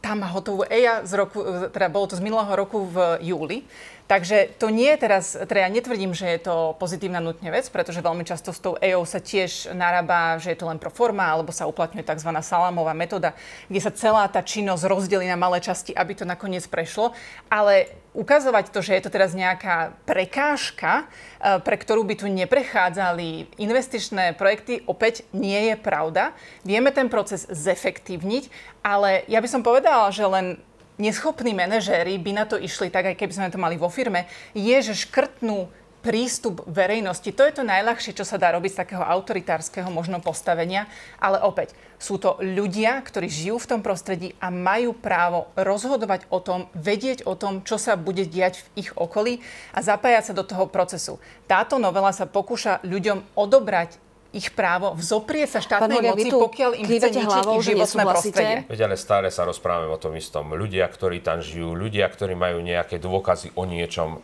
[0.00, 3.62] Tam má hotovú EIA z roku, teda bolo to z minulého roku v júli.
[4.10, 8.02] Takže to nie je teraz, teda ja netvrdím, že je to pozitívna nutne vec, pretože
[8.02, 11.54] veľmi často s tou EO sa tiež narába, že je to len pro forma, alebo
[11.54, 12.34] sa uplatňuje tzv.
[12.42, 13.38] salámová metóda,
[13.70, 17.14] kde sa celá tá činnosť rozdelí na malé časti, aby to nakoniec prešlo.
[17.46, 21.06] Ale ukazovať to, že je to teraz nejaká prekážka,
[21.38, 26.34] e, pre ktorú by tu neprechádzali investičné projekty, opäť nie je pravda.
[26.66, 28.50] Vieme ten proces zefektívniť,
[28.82, 30.58] ale ja by som povedala, že len
[31.00, 34.76] neschopní manažéri by na to išli tak, aj keby sme to mali vo firme, je,
[34.84, 37.28] že škrtnú prístup verejnosti.
[37.36, 40.88] To je to najľahšie, čo sa dá robiť z takého autoritárskeho možno postavenia.
[41.20, 46.40] Ale opäť, sú to ľudia, ktorí žijú v tom prostredí a majú právo rozhodovať o
[46.40, 49.44] tom, vedieť o tom, čo sa bude diať v ich okolí
[49.76, 51.20] a zapájať sa do toho procesu.
[51.44, 56.86] Táto novela sa pokúša ľuďom odobrať ich právo vzoprieť sa štátnej Pán moci, pokiaľ im
[56.86, 58.56] chce ničiť hlavou, ich životné prostredie.
[58.70, 60.54] Veď ale stále sa rozprávame o tom istom.
[60.54, 64.22] Ľudia, ktorí tam žijú, ľudia, ktorí majú nejaké dôkazy o niečom,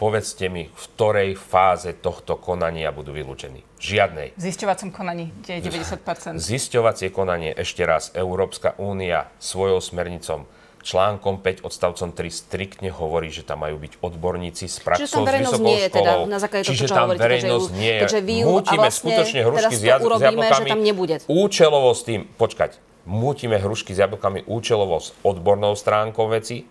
[0.00, 3.62] povedzte mi, v ktorej fáze tohto konania budú vylúčení.
[3.78, 4.34] Žiadnej.
[4.34, 5.60] V zisťovacom konaní, kde je
[6.00, 6.40] 90%.
[6.40, 10.48] Zisťovacie konanie, ešte raz, Európska únia svojou smernicom
[10.80, 15.28] článkom 5 odstavcom 3 striktne hovorí, že tam majú byť odborníci s praxou, Čiže tam
[15.28, 18.00] verejnosť nie je teda, na základe toho, čo tam hovoríte, verejnosť keďže, nie je.
[18.00, 20.52] Keďže vy Mútime vlastne skutočne hrušky s, jaz- urobíme, s.
[20.56, 21.14] Že tam nebude.
[21.28, 22.70] Účelovo s tým, počkať,
[23.04, 26.64] mútime hrušky s jablkami účelovo s odbornou stránkou veci,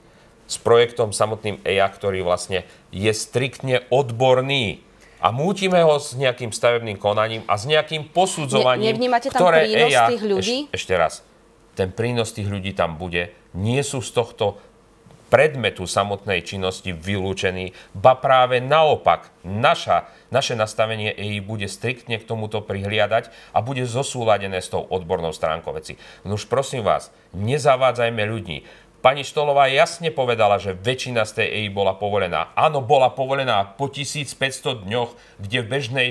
[0.49, 4.81] s projektom samotným EIA, ktorý vlastne je striktne odborný
[5.21, 9.67] a mútime ho s nejakým stavebným konaním a s nejakým posudzovaním, ne, Nevnímate tam ktoré
[9.67, 10.57] prínos EIA, tých ľudí?
[10.73, 11.13] Eš, ešte raz,
[11.79, 14.59] ten prínos tých ľudí tam bude, nie sú z tohto
[15.29, 22.65] predmetu samotnej činnosti vylúčení, ba práve naopak, naša, naše nastavenie EI bude striktne k tomuto
[22.65, 25.95] prihliadať a bude zosúladené s tou odbornou stránkou veci.
[26.25, 28.65] No už prosím vás, nezavádzajme ľudí.
[28.99, 32.51] Pani Štolová jasne povedala, že väčšina z tej EI bola povolená.
[32.51, 36.09] Áno, bola povolená po 1500 dňoch, kde v bežnej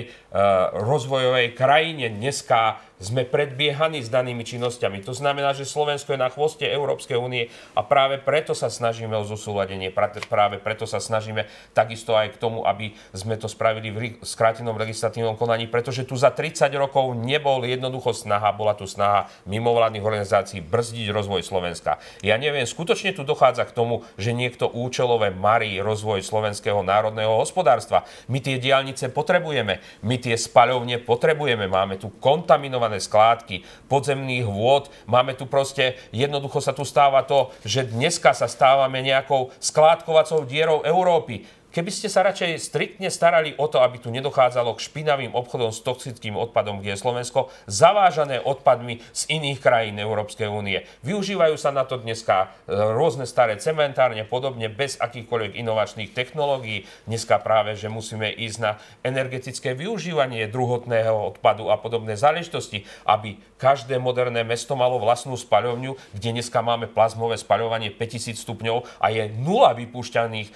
[0.75, 4.99] rozvojovej krajine dneska sme predbiehaní s danými činnosťami.
[5.07, 9.23] To znamená, že Slovensko je na chvoste Európskej únie a práve preto sa snažíme o
[9.23, 9.87] zosúladenie,
[10.27, 15.39] práve preto sa snažíme takisto aj k tomu, aby sme to spravili v skrátenom legislatívnom
[15.39, 21.07] konaní, pretože tu za 30 rokov nebol jednoducho snaha, bola tu snaha mimovládnych organizácií brzdiť
[21.15, 22.03] rozvoj Slovenska.
[22.19, 28.03] Ja neviem, skutočne tu dochádza k tomu, že niekto účelové marí rozvoj slovenského národného hospodárstva.
[28.27, 34.91] My tie diálnice potrebujeme, my tie spaľovne potrebujeme, máme tu kontaminované skládky podzemných vôd.
[35.07, 40.83] Máme tu proste, jednoducho sa tu stáva to, že dneska sa stávame nejakou skládkovacou dierou
[40.83, 41.47] Európy.
[41.69, 45.85] Keby ste sa radšej striktne starali o to, aby tu nedochádzalo k špinavým obchodom s
[45.85, 50.89] toxickým odpadom, kde je Slovensko zavážané odpadmi z iných krajín Európskej únie.
[51.05, 56.89] Využívajú sa na to dneska e, rôzne staré cementárne, podobne bez akýchkoľvek inovačných technológií.
[57.05, 64.01] Dneska práve, že musíme ísť na energetické využívanie druhotného odpadu a podobné záležitosti, aby každé
[64.01, 69.77] moderné mesto malo vlastnú spaľovňu, kde dneska máme plazmové spaľovanie 5000 stupňov a je nula
[69.77, 70.53] vypúšťaných e,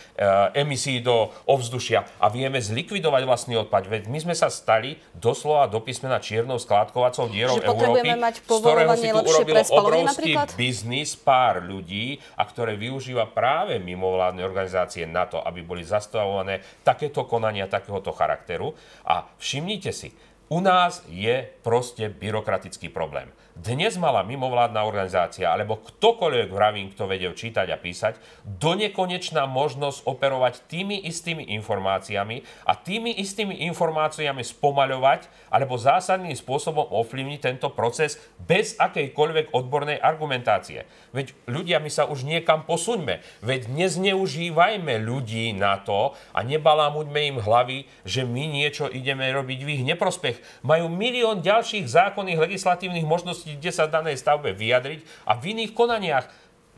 [0.57, 3.91] emisí do ovzdušia a vieme zlikvidovať vlastný odpad.
[3.91, 8.43] Veď my sme sa stali doslova do písmena čiernou skládkovacou dierou Že Európy, mať z
[8.47, 10.47] ktorého si tu urobil obrovský napríklad?
[10.55, 17.27] biznis pár ľudí a ktoré využíva práve mimovládne organizácie na to, aby boli zastavované takéto
[17.27, 18.71] konania takéhoto charakteru.
[19.03, 20.15] A všimnite si,
[20.53, 23.27] u nás je proste byrokratický problém.
[23.53, 30.09] Dnes mala mimovládna organizácia, alebo ktokoľvek vravím, kto vedel čítať a písať, do nekonečná možnosť
[30.09, 38.17] operovať tými istými informáciami a tými istými informáciami spomaľovať alebo zásadným spôsobom ovplyvniť tento proces
[38.41, 40.89] bez akejkoľvek odbornej argumentácie.
[41.13, 43.21] Veď ľudia, my sa už niekam posuňme.
[43.45, 49.71] Veď nezneužívajme ľudí na to a nebalámuďme im hlavy, že my niečo ideme robiť v
[49.77, 50.41] ich neprospech.
[50.65, 56.27] Majú milión ďalších zákonných legislatívnych možností, kde sa danej stavbe vyjadriť a v iných konaniach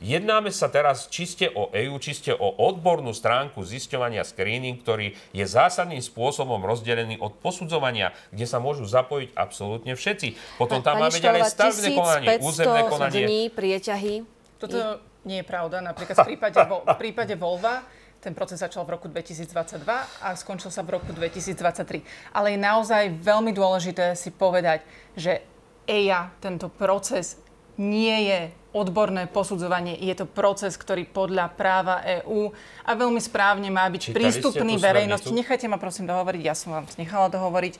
[0.03, 6.03] Jednáme sa teraz čiste o EU, čiste o odbornú stránku zisťovania screening, ktorý je zásadným
[6.03, 10.59] spôsobom rozdelený od posudzovania, kde sa môžu zapojiť absolútne všetci.
[10.59, 13.23] Potom tam máme ďalej stavebné konanie, územné konanie.
[13.23, 14.27] dní prieťahy.
[14.59, 15.79] Toto nie je pravda.
[15.79, 17.87] Napríklad v prípade, v prípade Volva
[18.19, 19.85] ten proces začal v roku 2022
[20.25, 22.33] a skončil sa v roku 2023.
[22.33, 24.81] Ale je naozaj veľmi dôležité si povedať,
[25.13, 25.45] že
[25.85, 27.37] EIA, tento proces
[27.75, 28.39] nie je
[28.75, 29.95] odborné posudzovanie.
[29.95, 32.51] Je to proces, ktorý podľa práva EÚ
[32.83, 35.31] a veľmi správne má byť Čítali prístupný verejnosti.
[35.31, 37.79] Nechajte ma prosím dohovoriť, ja som vám nechala dohovoriť.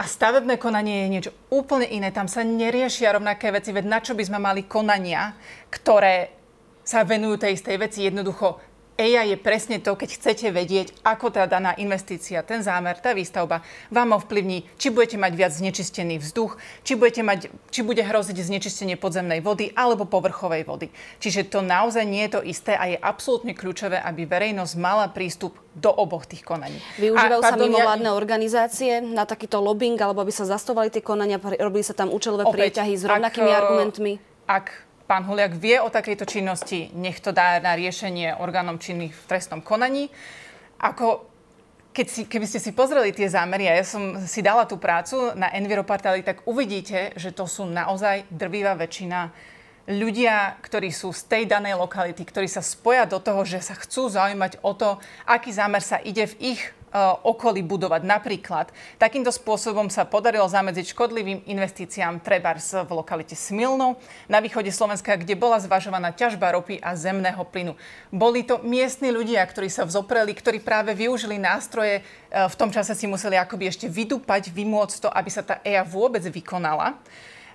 [0.00, 2.08] A stavebné konanie je niečo úplne iné.
[2.12, 5.36] Tam sa neriešia rovnaké veci, veď na čo by sme mali konania,
[5.68, 6.32] ktoré
[6.80, 8.08] sa venujú tej istej veci.
[8.08, 8.69] Jednoducho
[9.00, 13.64] AI je presne to, keď chcete vedieť, ako tá daná investícia, ten zámer, tá výstavba
[13.88, 19.00] vám ovplyvní, či budete mať viac znečistený vzduch, či, budete mať, či bude hroziť znečistenie
[19.00, 20.92] podzemnej vody alebo povrchovej vody.
[21.16, 25.56] Čiže to naozaj nie je to isté a je absolútne kľúčové, aby verejnosť mala prístup
[25.72, 26.76] do oboch tých konaní.
[27.00, 28.18] Využívajú a, pardon, sa mimovládne ja...
[28.18, 32.76] organizácie na takýto lobbying, alebo aby sa zastavovali tie konania, robili sa tam účelové Opäť,
[32.76, 34.12] prieťahy s rovnakými ak, argumentmi?
[34.50, 39.26] Ak pán Huliak vie o takejto činnosti, nech to dá na riešenie orgánom činných v
[39.26, 40.06] trestnom konaní.
[40.78, 41.26] Ako
[41.90, 45.34] keď si, keby ste si pozreli tie zámery, a ja som si dala tú prácu
[45.34, 49.34] na Enviroportáli, tak uvidíte, že to sú naozaj drvivá väčšina
[49.90, 54.06] ľudia, ktorí sú z tej danej lokality, ktorí sa spoja do toho, že sa chcú
[54.06, 56.62] zaujímať o to, aký zámer sa ide v ich
[57.22, 58.02] okolí budovať.
[58.02, 58.66] Napríklad
[58.98, 63.94] takýmto spôsobom sa podarilo zamedziť škodlivým investíciám trebárs v lokalite Smilno
[64.26, 67.78] na východe Slovenska, kde bola zvažovaná ťažba ropy a zemného plynu.
[68.10, 72.94] Boli to miestni ľudia, ktorí sa vzopreli, ktorí práve využili nástroje, eh, v tom čase
[72.98, 76.98] si museli akoby ešte vydúpať, vymôcť to, aby sa tá EA vôbec vykonala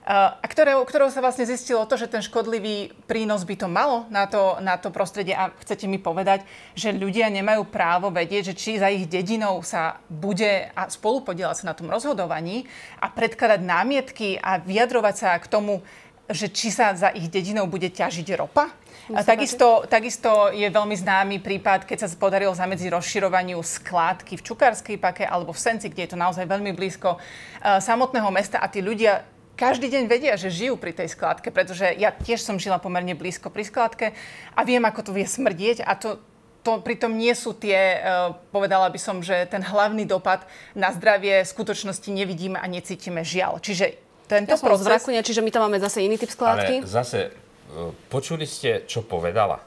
[0.05, 4.29] a ktorého, ktorého sa vlastne zistilo to, že ten škodlivý prínos by to malo na
[4.29, 5.33] to, na to prostredie.
[5.33, 6.45] A chcete mi povedať,
[6.77, 11.69] že ľudia nemajú právo vedieť, že či za ich dedinou sa bude a spolupodielať sa
[11.73, 12.69] na tom rozhodovaní
[13.01, 15.81] a predkladať námietky a vyjadrovať sa k tomu,
[16.29, 18.69] že či sa za ich dedinou bude ťažiť ropa.
[19.13, 24.97] A takisto, takisto je veľmi známy prípad, keď sa podarilo zamedziť rozširovaniu skládky v Čukárskej
[24.97, 28.81] pake alebo v Senci, kde je to naozaj veľmi blízko uh, samotného mesta a tí
[28.81, 33.15] ľudia každý deň vedia, že žijú pri tej skladke, pretože ja tiež som žila pomerne
[33.15, 34.07] blízko pri skladke
[34.53, 36.19] a viem, ako to vie smrdieť a to,
[36.61, 40.43] to pritom nie sú tie, uh, povedala by som, že ten hlavný dopad
[40.75, 43.63] na zdravie v skutočnosti nevidíme a necítime žiaľ.
[43.63, 43.95] Čiže
[44.27, 44.85] tento ja proces...
[44.85, 46.83] Zrakunia, čiže my tam máme zase iný typ skladky.
[46.83, 49.63] Ale zase, uh, počuli ste, čo povedala?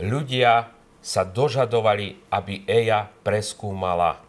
[0.00, 0.70] Ľudia
[1.00, 4.20] sa dožadovali, aby EIA preskúmala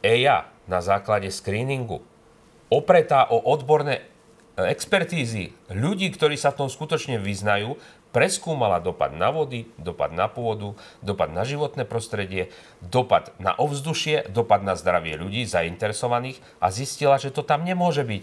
[0.00, 2.00] EIA na základe screeningu
[2.68, 4.02] opretá o odborné e,
[4.68, 7.76] expertízy ľudí, ktorí sa v tom skutočne vyznajú,
[8.12, 12.48] preskúmala dopad na vody, dopad na pôdu, dopad na životné prostredie,
[12.80, 18.22] dopad na ovzdušie, dopad na zdravie ľudí zainteresovaných a zistila, že to tam nemôže byť.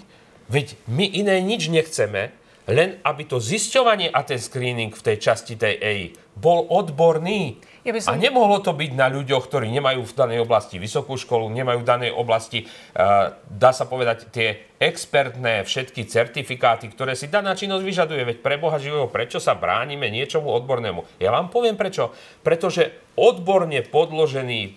[0.50, 2.34] Veď my iné nič nechceme,
[2.66, 6.06] len aby to zisťovanie a ten screening v tej časti tej EI
[6.36, 7.64] bol odborný.
[7.88, 8.18] Ja som...
[8.18, 11.88] A nemohlo to byť na ľuďoch, ktorí nemajú v danej oblasti vysokú školu, nemajú v
[11.88, 18.22] danej oblasti, uh, dá sa povedať, tie expertné všetky certifikáty, ktoré si daná činnosť vyžaduje.
[18.26, 21.22] Veď pre Boha živého, prečo sa bránime niečomu odbornému?
[21.24, 22.12] Ja vám poviem prečo.
[22.44, 24.76] Pretože odborne podložený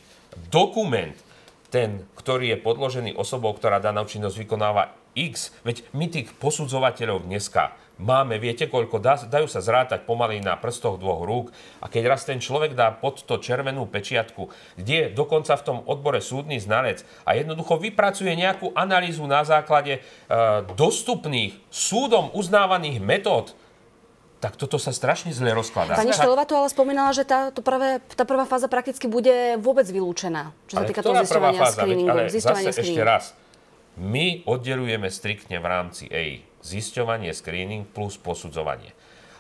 [0.53, 1.17] dokument,
[1.69, 7.75] ten, ktorý je podložený osobou, ktorá danú činnosť vykonáva X, veď my tých posudzovateľov dneska
[7.99, 11.51] máme, viete koľko, dá, dajú sa zrátať pomaly na prstoch dvoch rúk
[11.83, 15.79] a keď raz ten človek dá pod to červenú pečiatku, kde je dokonca v tom
[15.85, 20.01] odbore súdny znalec a jednoducho vypracuje nejakú analýzu na základe e,
[20.79, 23.47] dostupných súdom uznávaných metód,
[24.39, 25.99] tak toto sa strašne zle rozkladá.
[25.99, 29.83] Pani Štelová tu ale spomínala, že tá, to prvé, tá prvá fáza prakticky bude vôbec
[29.91, 30.55] vylúčená.
[30.71, 32.15] Čo sa týka toho zisťovania screeningu.
[32.15, 33.35] Ale zase ešte raz.
[33.99, 38.93] My oddelujeme striktne v rámci EI zisťovanie, screening plus posudzovanie.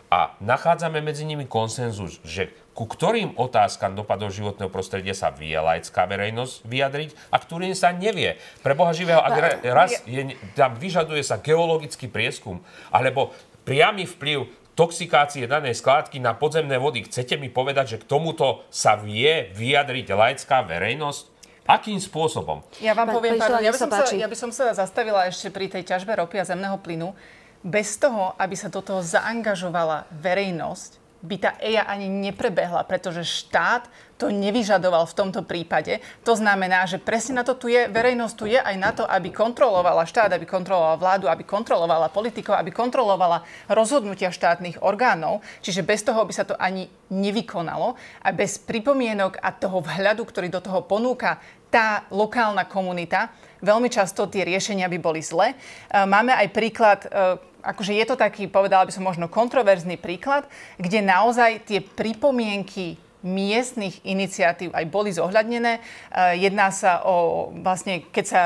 [0.08, 6.08] A nachádzame medzi nimi konsenzus, že ku ktorým otázkam dopadov životného prostredia sa vie laická
[6.08, 8.40] verejnosť vyjadriť a ktorým sa nevie.
[8.64, 13.36] Pre Boha živého, ak raz je, tam vyžaduje sa geologický prieskum, alebo
[13.68, 17.04] priamy vplyv toxikácie danej skládky na podzemné vody.
[17.04, 21.37] Chcete mi povedať, že k tomuto sa vie vyjadriť laická verejnosť?
[21.68, 22.64] Akým spôsobom?
[22.80, 25.68] Ja vám poviem, pardon, ja, by som sa, ja by som sa zastavila ešte pri
[25.68, 27.12] tej ťažbe ropy a zemného plynu.
[27.60, 33.84] Bez toho, aby sa do toho zaangažovala verejnosť, by tá EIA ani neprebehla, pretože štát
[34.18, 36.02] to nevyžadoval v tomto prípade.
[36.26, 39.30] To znamená, že presne na to tu je, verejnosť tu je aj na to, aby
[39.30, 45.40] kontrolovala štát, aby kontrolovala vládu, aby kontrolovala politikov, aby kontrolovala rozhodnutia štátnych orgánov.
[45.62, 47.94] Čiže bez toho by sa to ani nevykonalo
[48.26, 51.38] a bez pripomienok a toho vhľadu, ktorý do toho ponúka
[51.70, 53.30] tá lokálna komunita,
[53.62, 55.52] veľmi často tie riešenia by boli zle.
[55.92, 60.48] Máme aj príklad e, akože je to taký, povedala by som možno kontroverzný príklad,
[60.80, 65.78] kde naozaj tie pripomienky miestnych iniciatív aj boli zohľadnené.
[65.78, 68.42] Uh, jedná sa o, vlastne, keď sa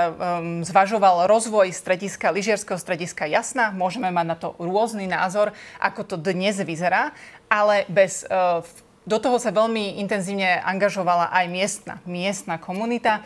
[0.65, 6.57] zvažoval rozvoj strediska, lyžiarského strediska Jasná, môžeme mať na to rôzny názor, ako to dnes
[6.61, 7.13] vyzerá,
[7.53, 8.65] ale bez, uh,
[9.05, 13.21] do toho sa veľmi intenzívne angažovala aj miestna, miestna komunita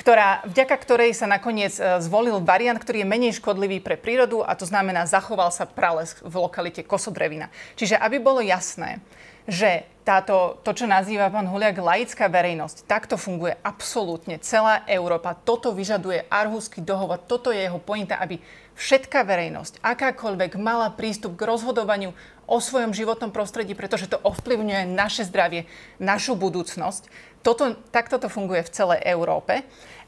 [0.00, 4.56] ktorá, vďaka ktorej sa nakoniec e, zvolil variant, ktorý je menej škodlivý pre prírodu a
[4.56, 7.52] to znamená zachoval sa prales v lokalite Kosodrevina.
[7.76, 9.04] Čiže aby bolo jasné,
[9.48, 15.38] že táto, to, čo nazýva pán Huliak laická verejnosť, takto funguje absolútne celá Európa.
[15.38, 18.40] Toto vyžaduje Arhusky dohovor, toto je jeho pointa, aby
[18.74, 22.16] všetká verejnosť, akákoľvek, mala prístup k rozhodovaniu
[22.50, 25.70] o svojom životnom prostredí, pretože to ovplyvňuje naše zdravie,
[26.02, 27.06] našu budúcnosť.
[27.46, 29.62] Toto, takto to funguje v celej Európe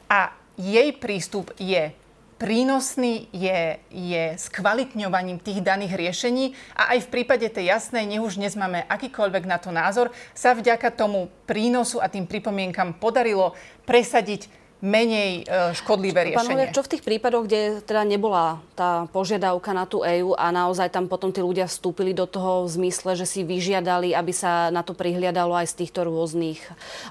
[0.09, 1.95] a jej prístup je
[2.43, 8.35] prínosný, je, je skvalitňovaním tých daných riešení a aj v prípade tej jasnej, nech už
[8.35, 13.55] dnes máme akýkoľvek na to názor, sa vďaka tomu prínosu a tým pripomienkam podarilo
[13.87, 14.51] presadiť
[14.83, 16.67] menej e, škodlivé riešenie.
[16.67, 20.91] Pán čo v tých prípadoch, kde teda nebola tá požiadavka na tú EÚ a naozaj
[20.91, 24.83] tam potom tí ľudia vstúpili do toho v zmysle, že si vyžiadali, aby sa na
[24.83, 26.59] to prihliadalo aj z týchto rôznych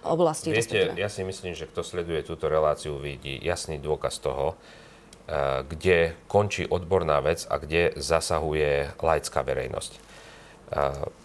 [0.04, 0.52] oblastí?
[0.52, 4.60] Viete, ja si myslím, že kto sleduje túto reláciu, vidí jasný dôkaz toho,
[5.68, 9.92] kde končí odborná vec a kde zasahuje laická verejnosť.
[9.94, 10.00] E,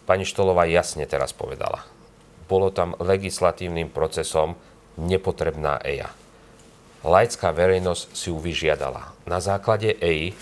[0.06, 1.84] pani Štolová jasne teraz povedala.
[2.48, 4.56] Bolo tam legislatívnym procesom
[4.96, 6.08] nepotrebná EIA
[7.08, 9.16] laická verejnosť si ju vyžiadala.
[9.24, 10.36] Na základe EI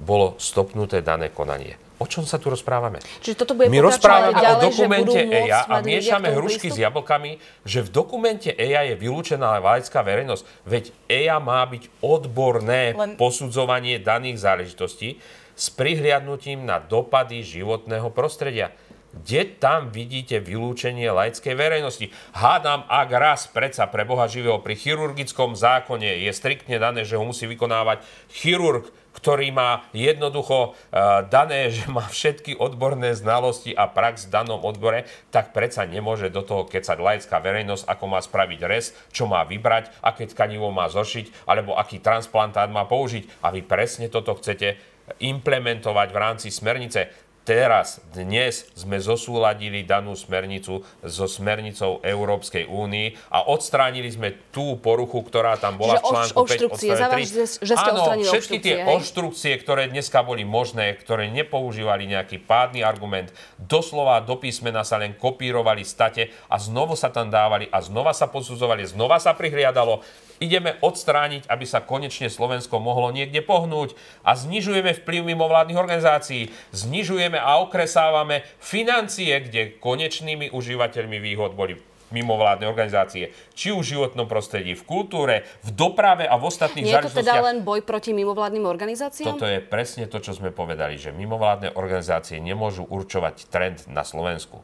[0.00, 1.76] bolo stopnuté dané konanie.
[2.00, 2.96] O čom sa tu rozprávame?
[3.20, 7.36] Čiže toto bude My rozprávame ďalej, o dokumente EIA a miešame hrušky s jablkami,
[7.68, 10.42] že v dokumente EIA je vylúčená laická verejnosť.
[10.64, 13.20] Veď EIA má byť odborné Len...
[13.20, 15.20] posudzovanie daných záležitostí
[15.52, 18.72] s prihliadnutím na dopady životného prostredia.
[19.10, 22.14] Kde tam vidíte vylúčenie laickej verejnosti?
[22.32, 27.24] Hádam, ak raz predsa pre Boha živého pri chirurgickom zákone je striktne dané, že ho
[27.26, 28.86] musí vykonávať chirurg,
[29.20, 35.04] ktorý má jednoducho uh, dané, že má všetky odborné znalosti a prax v danom odbore,
[35.28, 39.92] tak predsa nemôže do toho kecať laická verejnosť, ako má spraviť res, čo má vybrať,
[40.00, 43.44] aké tkanivo má zošiť, alebo aký transplantát má použiť.
[43.44, 44.80] A vy presne toto chcete
[45.18, 47.10] implementovať v rámci smernice
[47.50, 55.18] teraz, dnes sme zosúladili danú smernicu so smernicou Európskej únii a odstránili sme tú poruchu,
[55.26, 57.66] ktorá tam bola Čiže v článku 5 odstavec 3.
[57.66, 59.58] že ste Áno, všetky tie hej?
[59.66, 65.82] ktoré dneska boli možné, ktoré nepoužívali nejaký pádny argument, doslova do písmena sa len kopírovali
[65.82, 70.06] state a znovu sa tam dávali a znova sa posudzovali, znova sa prihliadalo
[70.40, 77.36] ideme odstrániť, aby sa konečne Slovensko mohlo niekde pohnúť a znižujeme vplyv mimovládnych organizácií, znižujeme
[77.36, 81.78] a okresávame financie, kde konečnými užívateľmi výhod boli
[82.10, 86.98] mimovládne organizácie, či už v životnom prostredí, v kultúre, v doprave a v ostatných Nie
[86.98, 89.38] je to teda len boj proti mimovládnym organizáciám?
[89.38, 94.58] Toto je presne to, čo sme povedali, že mimovládne organizácie nemôžu určovať trend na Slovensku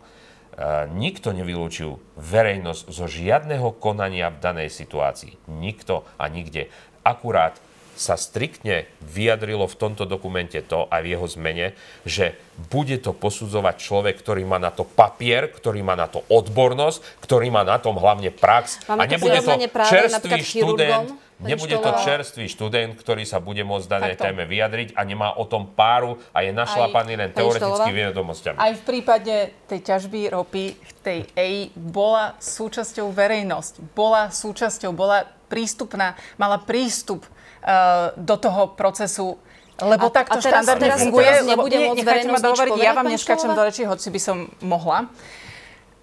[0.96, 5.36] nikto nevylúčil verejnosť zo žiadneho konania v danej situácii.
[5.52, 6.72] Nikto a nikde.
[7.04, 7.60] Akurát
[7.96, 11.66] sa striktne vyjadrilo v tomto dokumente to aj v jeho zmene,
[12.04, 12.36] že
[12.68, 17.48] bude to posudzovať človek, ktorý má na to papier, ktorý má na to odbornosť, ktorý
[17.48, 18.84] má na tom hlavne prax.
[18.84, 19.56] Máme a nebude to
[19.88, 24.24] čerstvý študent, Nebude to čerstvý študent, ktorý sa bude môcť danej Takto.
[24.32, 28.56] téme vyjadriť a nemá o tom páru a je našlapaný len teoretickými vedomosťami.
[28.56, 35.28] Aj v prípade tej ťažby ropy v tej EI bola súčasťou verejnosť, bola súčasťou, bola
[35.52, 39.36] prístupná, mala prístup uh, do toho procesu
[39.76, 41.28] lebo a, takto a teraz, štandardne teraz, funguje.
[41.28, 45.04] Teraz lebo, nie, nechajte ma dohovoriť, ja vám neskáčem do reči, hoci by som mohla.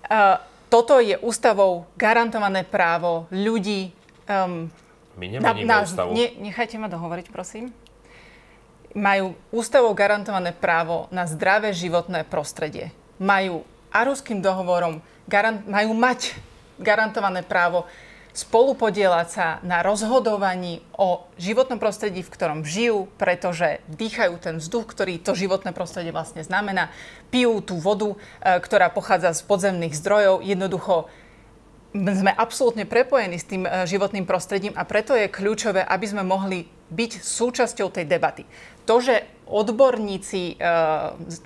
[0.05, 0.37] Uh,
[0.69, 3.89] toto je ústavou garantované právo ľudí
[4.29, 4.69] um,
[5.17, 6.11] my nemeníme na, na, ústavu.
[6.13, 7.69] Ne, nechajte ma dohovoriť, prosím.
[8.93, 12.93] Majú ústavou garantované právo na zdravé životné prostredie.
[13.17, 16.33] Majú a ruským dohovorom garant, majú mať
[16.81, 17.85] garantované právo
[18.33, 25.21] spolupodielať sa na rozhodovaní o životnom prostredí, v ktorom žijú, pretože dýchajú ten vzduch, ktorý
[25.21, 26.89] to životné prostredie vlastne znamená,
[27.29, 31.13] pijú tú vodu, e, ktorá pochádza z podzemných zdrojov, jednoducho
[31.93, 36.65] sme absolútne prepojení s tým e, životným prostredím a preto je kľúčové, aby sme mohli
[36.89, 38.43] byť súčasťou tej debaty.
[38.89, 40.65] To, že odborníci, e,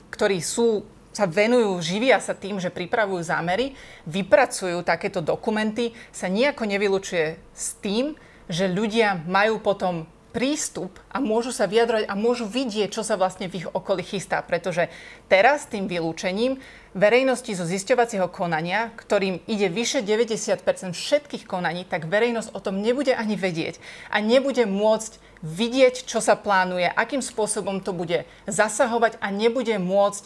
[0.10, 3.73] ktorí sú sa venujú, živia sa tým, že pripravujú zámery,
[4.06, 8.13] vypracujú takéto dokumenty, sa nejako nevylučuje s tým,
[8.45, 10.06] že ľudia majú potom
[10.36, 14.44] prístup a môžu sa vyjadrovať a môžu vidieť, čo sa vlastne v ich okolí chystá.
[14.44, 14.92] Pretože
[15.32, 16.60] teraz tým vylúčením
[16.98, 20.63] verejnosti zo zisťovacieho konania, ktorým ide vyše 90%
[20.94, 26.34] všetkých konaní, tak verejnosť o tom nebude ani vedieť a nebude môcť vidieť, čo sa
[26.34, 30.25] plánuje, akým spôsobom to bude zasahovať a nebude môcť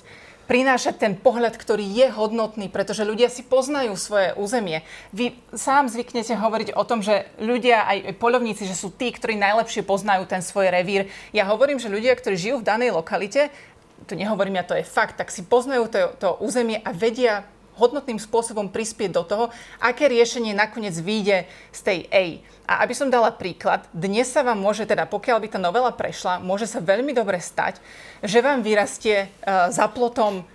[0.51, 4.83] prinášať ten pohľad, ktorý je hodnotný, pretože ľudia si poznajú svoje územie.
[5.15, 9.87] Vy sám zvyknete hovoriť o tom, že ľudia, aj polovníci, že sú tí, ktorí najlepšie
[9.87, 11.07] poznajú ten svoj revír.
[11.31, 13.47] Ja hovorím, že ľudia, ktorí žijú v danej lokalite,
[14.11, 18.19] to nehovorím ja, to je fakt, tak si poznajú to, to územie a vedia hodnotným
[18.19, 19.45] spôsobom prispieť do toho,
[19.79, 22.23] aké riešenie nakoniec vyjde z tej A.
[22.71, 26.39] A aby som dala príklad, dnes sa vám môže, teda pokiaľ by tá novela prešla,
[26.39, 27.83] môže sa veľmi dobre stať,
[28.23, 30.47] že vám vyrastie uh, za plotom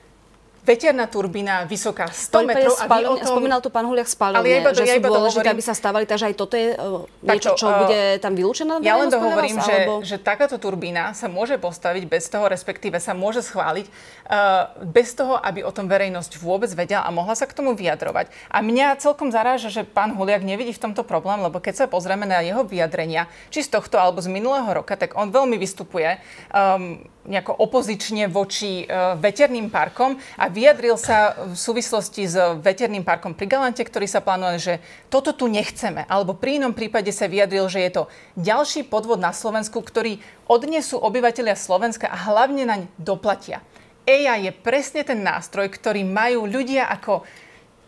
[0.67, 2.75] veterná turbína vysoká 100 metrov.
[2.83, 3.39] A vy o tom...
[3.39, 5.75] Spomínal tu pán Huliak spáľovne, ale ja iba, že ja sú iba dôležité, aby sa
[5.79, 8.83] stavali, takže aj toto je uh, niečo, čo uh, bude tam vylúčené?
[8.83, 10.03] Ja len dohovorím, že, alebo...
[10.03, 15.39] že takáto turbína sa môže postaviť bez toho, respektíve sa môže schváliť uh, bez toho,
[15.39, 18.35] aby o tom verejnosť vôbec vedela a mohla sa k tomu vyjadrovať.
[18.51, 22.27] A mňa celkom zaráža, že pán Huliak nevidí v tomto problém, lebo keď sa pozrieme
[22.27, 26.19] na jeho vyjadrenia, či z tohto alebo z minulého roka, tak on veľmi vystupuje
[26.51, 33.37] um, nejako opozične voči uh, veterným parkom a vyjadril sa v súvislosti s veterným parkom
[33.37, 34.75] pri Galante, ktorý sa plánuje, že
[35.13, 36.09] toto tu nechceme.
[36.09, 38.03] Alebo pri inom prípade sa vyjadril, že je to
[38.41, 40.17] ďalší podvod na Slovensku, ktorý
[40.49, 43.61] odnesú obyvateľia Slovenska a hlavne naň doplatia.
[44.09, 47.27] EIA je presne ten nástroj, ktorý majú ľudia ako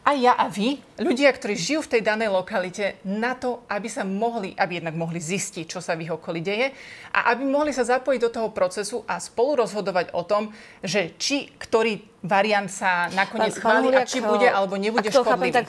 [0.09, 4.09] aj ja a vy, ľudia, ktorí žijú v tej danej lokalite, na to, aby sa
[4.09, 6.73] mohli, aby jednak mohli zistiť, čo sa v ich okolí deje
[7.13, 10.49] a aby mohli sa zapojiť do toho procesu a spolu rozhodovať o tom,
[10.81, 15.53] že či ktorý variant sa nakoniec chváli a či bude alebo nebude škodlivý.
[15.53, 15.69] Chápem, tak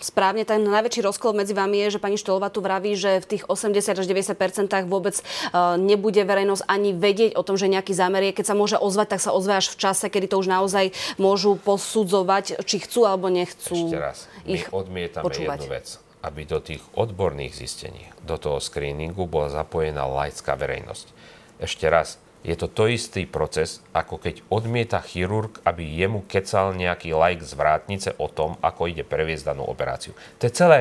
[0.00, 3.44] správne, ten najväčší rozkol medzi vami je, že pani Štolova tu vraví, že v tých
[3.46, 8.36] 80 až 90 vôbec uh, nebude verejnosť ani vedieť o tom, že nejaký zámer je.
[8.40, 11.60] Keď sa môže ozvať, tak sa ozve až v čase, kedy to už naozaj môžu
[11.60, 15.58] posudzovať, či chcú alebo nechcú Ešte raz, my odmietame počúvať.
[15.60, 15.88] jednu vec
[16.20, 21.06] aby do tých odborných zistení, do toho screeningu bola zapojená laická verejnosť.
[21.64, 27.12] Ešte raz, je to to istý proces, ako keď odmieta chirurg, aby jemu kecal nejaký
[27.12, 30.16] like z vrátnice o tom, ako ide previesť danú operáciu.
[30.40, 30.80] To je celé.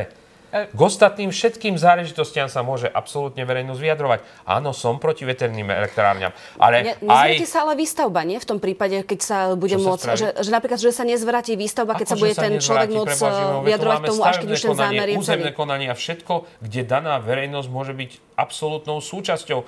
[0.56, 4.20] E- K ostatným všetkým záležitostiam sa môže absolútne verejnosť vyjadrovať.
[4.48, 7.44] Áno, som proti veterným elektrárňam, ale ne, aj...
[7.44, 8.40] sa ale výstavba, nie?
[8.40, 10.06] V tom prípade, keď sa bude Čo môcť...
[10.10, 12.90] Sa že, že, napríklad, že sa nezvratí výstavba, keď ako sa bude sa ten človek
[12.90, 13.30] môcť e,
[13.68, 17.68] vyjadrovať tomu, až keď už ten zámer je Územné konanie a všetko, kde daná verejnosť
[17.68, 19.68] môže byť absolútnou súčasťou.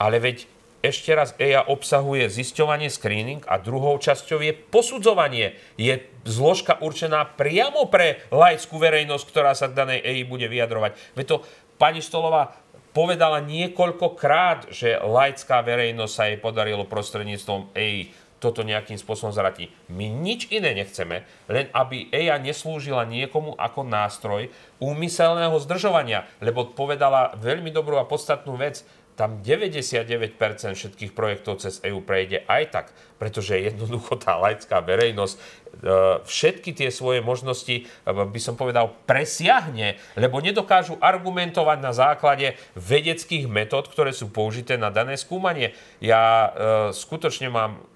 [0.00, 0.48] Ale veď
[0.82, 5.54] ešte raz, EIA obsahuje zisťovanie, screening a druhou časťou je posudzovanie.
[5.78, 10.98] Je zložka určená priamo pre laickú verejnosť, ktorá sa k danej EI bude vyjadrovať.
[11.14, 11.36] Veď to
[11.78, 12.58] pani Stolová
[12.90, 18.12] povedala niekoľkokrát, že laická verejnosť sa jej podarilo prostredníctvom EI
[18.42, 19.70] toto nejakým spôsobom zratiť.
[19.94, 24.50] My nič iné nechceme, len aby EIA neslúžila niekomu ako nástroj
[24.82, 30.38] úmyselného zdržovania, lebo povedala veľmi dobrú a podstatnú vec, tam 99%
[30.72, 32.86] všetkých projektov cez EU prejde aj tak,
[33.20, 35.40] pretože jednoducho tá laická verejnosť e,
[36.24, 43.44] všetky tie svoje možnosti, e, by som povedal, presiahne, lebo nedokážu argumentovať na základe vedeckých
[43.46, 45.76] metód, ktoré sú použité na dané skúmanie.
[46.00, 46.48] Ja e,
[46.96, 47.91] skutočne mám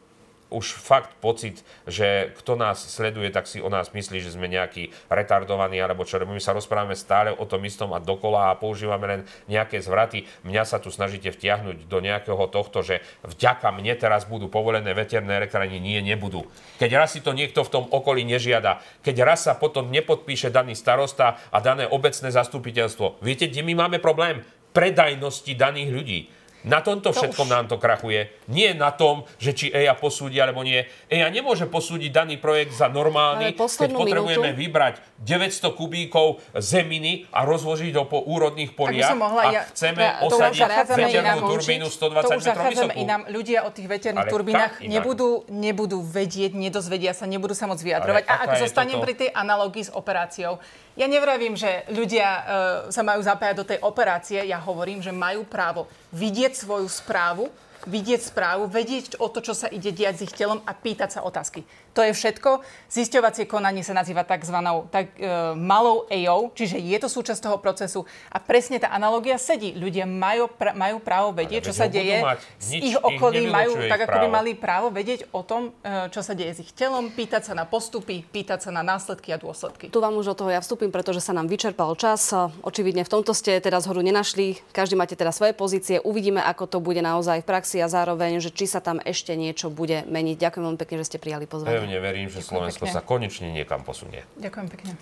[0.50, 4.94] už fakt pocit, že kto nás sleduje, tak si o nás myslí, že sme nejakí
[5.10, 9.20] retardovaní alebo čo, my sa rozprávame stále o tom istom a dokola a používame len
[9.50, 10.26] nejaké zvraty.
[10.46, 15.34] Mňa sa tu snažíte vtiahnuť do nejakého tohto, že vďaka mne teraz budú povolené veterné
[15.38, 16.46] elektrárne, nie, nebudú.
[16.78, 20.78] Keď raz si to niekto v tom okolí nežiada, keď raz sa potom nepodpíše daný
[20.78, 24.46] starosta a dané obecné zastupiteľstvo, viete, kde my máme problém?
[24.70, 26.18] Predajnosti daných ľudí.
[26.66, 27.52] Na tomto všetkom už...
[27.54, 28.34] nám to krachuje.
[28.50, 30.82] Nie na tom, že či EIA posúdi alebo nie.
[31.06, 34.62] EIA nemôže posúdiť daný projekt za normálny, keď potrebujeme minútu.
[34.66, 40.60] vybrať 900 kubíkov zeminy a rozložiť ho po úrodných poliach mohla, a chceme ja, osadiť
[40.90, 42.98] veternú turbínu 120 metrov vysokú.
[42.98, 43.22] Inám.
[43.30, 48.22] Ľudia o tých veterných turbínach nebudú, nebudú vedieť, nedozvedia sa, nebudú sa môcť vyjadrovať.
[48.26, 49.04] Ale a ak zostanem toto...
[49.06, 50.58] pri tej analógii s operáciou,
[50.96, 52.42] Ja nevravím, že ľudia uh,
[52.88, 54.40] sa majú zapájať do tej operácie.
[54.48, 57.52] Ja hovorím, že majú právo vidieť svoju správu,
[57.84, 61.20] vidieť správu, vedieť o to, čo sa ide diať s ich telom a pýtať sa
[61.20, 61.68] otázky.
[61.96, 62.60] To je všetko.
[62.92, 64.52] Zisťovacie konanie sa nazýva tzv.
[64.92, 69.72] Tak, e, malou AO, čiže je to súčasť toho procesu a presne tá analogia sedí.
[69.72, 72.20] Ľudia majú, pra, majú právo vedieť, čo sa deje
[72.60, 76.36] s ich okolí, majú tak, ako by mali právo vedieť o tom, e, čo sa
[76.36, 79.88] deje s ich telom, pýtať sa na postupy, pýtať sa na následky a dôsledky.
[79.88, 82.28] Tu vám už do toho ja vstúpim, pretože sa nám vyčerpal čas.
[82.60, 84.60] Očividne v tomto ste teda zhoru nenašli.
[84.76, 85.96] Každý máte teda svoje pozície.
[86.04, 89.72] Uvidíme, ako to bude naozaj v praxi a zároveň, že či sa tam ešte niečo
[89.72, 90.36] bude meniť.
[90.36, 92.96] Ďakujem veľmi pekne, že ste prijali pozvanie pevne verím, že Ďakujem Slovensko pekne.
[92.98, 94.26] sa konečne niekam posunie.
[94.42, 94.92] Ďakujem pekne.